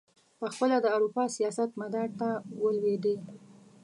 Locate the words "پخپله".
0.39-0.77